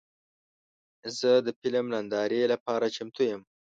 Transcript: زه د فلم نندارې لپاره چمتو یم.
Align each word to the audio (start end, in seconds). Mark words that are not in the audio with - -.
زه 1.19 1.31
د 1.45 1.47
فلم 1.59 1.85
نندارې 1.93 2.41
لپاره 2.53 2.85
چمتو 2.95 3.21
یم. 3.29 3.41